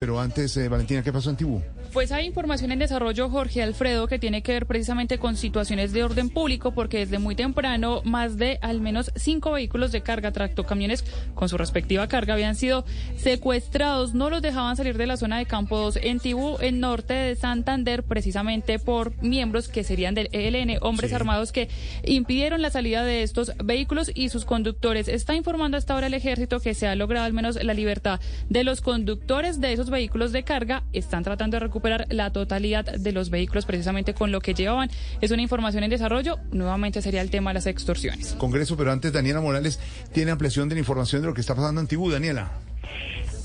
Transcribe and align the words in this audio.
Pero 0.00 0.20
antes, 0.20 0.56
eh, 0.56 0.68
Valentina, 0.68 1.02
¿qué 1.02 1.12
pasó 1.12 1.30
en 1.30 1.36
Tibú? 1.36 1.60
Pues 1.98 2.12
hay 2.12 2.26
información 2.26 2.70
en 2.70 2.78
desarrollo, 2.78 3.28
Jorge 3.28 3.60
Alfredo, 3.60 4.06
que 4.06 4.20
tiene 4.20 4.40
que 4.40 4.52
ver 4.52 4.66
precisamente 4.66 5.18
con 5.18 5.36
situaciones 5.36 5.92
de 5.92 6.04
orden 6.04 6.30
público, 6.30 6.70
porque 6.70 6.98
desde 6.98 7.18
muy 7.18 7.34
temprano 7.34 8.02
más 8.04 8.36
de 8.36 8.60
al 8.62 8.80
menos 8.80 9.10
cinco 9.16 9.50
vehículos 9.50 9.90
de 9.90 10.00
carga, 10.00 10.30
tractocamiones 10.30 11.04
con 11.34 11.48
su 11.48 11.58
respectiva 11.58 12.06
carga, 12.06 12.34
habían 12.34 12.54
sido 12.54 12.84
secuestrados. 13.16 14.14
No 14.14 14.30
los 14.30 14.42
dejaban 14.42 14.76
salir 14.76 14.96
de 14.96 15.08
la 15.08 15.16
zona 15.16 15.38
de 15.38 15.46
Campo 15.46 15.76
2 15.76 15.98
en 16.00 16.20
Tibú, 16.20 16.56
en 16.60 16.78
norte 16.78 17.14
de 17.14 17.34
Santander, 17.34 18.04
precisamente 18.04 18.78
por 18.78 19.20
miembros 19.20 19.66
que 19.66 19.82
serían 19.82 20.14
del 20.14 20.28
ELN, 20.30 20.78
hombres 20.82 21.12
armados 21.12 21.50
que 21.50 21.68
impidieron 22.04 22.62
la 22.62 22.70
salida 22.70 23.02
de 23.02 23.24
estos 23.24 23.54
vehículos 23.64 24.12
y 24.14 24.28
sus 24.28 24.44
conductores. 24.44 25.08
Está 25.08 25.34
informando 25.34 25.76
hasta 25.76 25.94
ahora 25.94 26.06
el 26.06 26.14
ejército 26.14 26.60
que 26.60 26.74
se 26.74 26.86
ha 26.86 26.94
logrado 26.94 27.26
al 27.26 27.32
menos 27.32 27.60
la 27.60 27.74
libertad 27.74 28.20
de 28.48 28.62
los 28.62 28.82
conductores 28.82 29.60
de 29.60 29.72
esos 29.72 29.90
vehículos 29.90 30.30
de 30.30 30.44
carga 30.44 30.84
están 30.92 31.24
tratando 31.24 31.56
de 31.56 31.60
recuperar 31.66 31.87
la 32.08 32.30
totalidad 32.30 32.84
de 32.84 33.12
los 33.12 33.30
vehículos 33.30 33.66
precisamente 33.66 34.14
con 34.14 34.32
lo 34.32 34.40
que 34.40 34.54
llevaban. 34.54 34.90
Es 35.20 35.30
una 35.30 35.42
información 35.42 35.84
en 35.84 35.90
desarrollo. 35.90 36.38
Nuevamente 36.52 37.02
sería 37.02 37.20
el 37.20 37.30
tema 37.30 37.50
de 37.50 37.54
las 37.54 37.66
extorsiones. 37.66 38.34
Congreso, 38.38 38.76
pero 38.76 38.92
antes 38.92 39.12
Daniela 39.12 39.40
Morales 39.40 39.78
tiene 40.12 40.30
ampliación 40.30 40.68
de 40.68 40.76
la 40.76 40.80
información 40.80 41.22
de 41.22 41.28
lo 41.28 41.34
que 41.34 41.40
está 41.40 41.54
pasando 41.54 41.80
en 41.80 41.86
Tibú. 41.86 42.10
Daniela. 42.10 42.67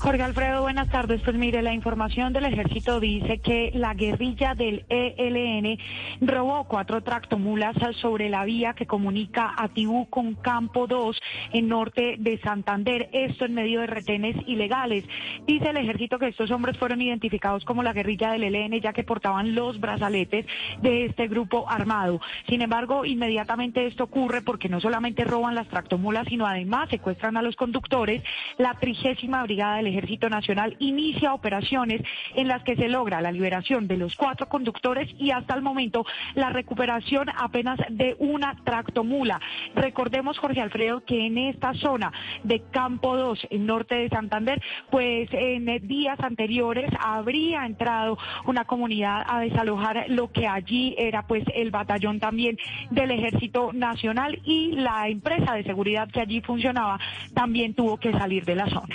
Jorge 0.04 0.22
Alfredo, 0.22 0.60
buenas 0.60 0.90
tardes. 0.90 1.22
Pues 1.22 1.34
mire, 1.34 1.62
la 1.62 1.72
información 1.72 2.34
del 2.34 2.44
ejército 2.44 3.00
dice 3.00 3.38
que 3.38 3.70
la 3.72 3.94
guerrilla 3.94 4.54
del 4.54 4.84
ELN 4.90 5.78
robó 6.20 6.64
cuatro 6.64 7.02
tractomulas 7.02 7.74
sobre 8.02 8.28
la 8.28 8.44
vía 8.44 8.74
que 8.74 8.84
comunica 8.84 9.54
a 9.56 9.68
Tibú 9.68 10.06
con 10.10 10.34
Campo 10.34 10.86
2 10.86 11.18
en 11.54 11.68
norte 11.68 12.16
de 12.18 12.38
Santander. 12.40 13.08
Esto 13.14 13.46
en 13.46 13.54
medio 13.54 13.80
de 13.80 13.86
retenes 13.86 14.36
ilegales. 14.46 15.06
Dice 15.46 15.70
el 15.70 15.78
ejército 15.78 16.18
que 16.18 16.28
estos 16.28 16.50
hombres 16.50 16.76
fueron 16.76 17.00
identificados 17.00 17.64
como 17.64 17.82
la 17.82 17.94
guerrilla 17.94 18.30
del 18.32 18.44
ELN 18.44 18.78
ya 18.82 18.92
que 18.92 19.04
portaban 19.04 19.54
los 19.54 19.80
brazaletes 19.80 20.44
de 20.82 21.06
este 21.06 21.28
grupo 21.28 21.64
armado. 21.66 22.20
Sin 22.46 22.60
embargo, 22.60 23.06
inmediatamente 23.06 23.86
esto 23.86 24.04
ocurre 24.04 24.42
porque 24.42 24.68
no 24.68 24.82
solamente 24.82 25.24
roban 25.24 25.54
las 25.54 25.68
tractomulas, 25.68 26.26
sino 26.28 26.46
además 26.46 26.90
secuestran 26.90 27.38
a 27.38 27.42
los 27.42 27.56
conductores. 27.56 28.22
La 28.58 28.74
trigésima 28.74 29.42
brigada 29.44 29.78
del 29.78 29.93
Ejército 29.94 30.28
Nacional 30.28 30.76
inicia 30.80 31.34
operaciones 31.34 32.02
en 32.34 32.48
las 32.48 32.62
que 32.64 32.76
se 32.76 32.88
logra 32.88 33.20
la 33.20 33.32
liberación 33.32 33.86
de 33.86 33.96
los 33.96 34.16
cuatro 34.16 34.48
conductores 34.48 35.08
y 35.18 35.30
hasta 35.30 35.54
el 35.54 35.62
momento 35.62 36.04
la 36.34 36.50
recuperación 36.50 37.28
apenas 37.36 37.78
de 37.90 38.16
una 38.18 38.56
tractomula. 38.64 39.40
Recordemos, 39.74 40.38
Jorge 40.38 40.60
Alfredo, 40.60 41.04
que 41.04 41.26
en 41.26 41.38
esta 41.38 41.74
zona 41.74 42.12
de 42.42 42.62
Campo 42.70 43.16
2, 43.16 43.46
en 43.50 43.66
norte 43.66 43.94
de 43.94 44.08
Santander, 44.08 44.60
pues 44.90 45.28
en 45.32 45.66
días 45.86 46.18
anteriores 46.20 46.90
habría 46.98 47.66
entrado 47.66 48.18
una 48.46 48.64
comunidad 48.64 49.24
a 49.26 49.40
desalojar 49.40 50.06
lo 50.08 50.30
que 50.32 50.46
allí 50.46 50.94
era 50.98 51.26
pues 51.26 51.44
el 51.54 51.70
batallón 51.70 52.18
también 52.18 52.56
del 52.90 53.10
Ejército 53.10 53.72
Nacional 53.72 54.40
y 54.44 54.72
la 54.72 55.08
empresa 55.08 55.54
de 55.54 55.64
seguridad 55.64 56.08
que 56.10 56.20
allí 56.20 56.40
funcionaba 56.40 56.98
también 57.34 57.74
tuvo 57.74 57.96
que 57.96 58.12
salir 58.12 58.44
de 58.44 58.54
la 58.56 58.68
zona. 58.68 58.88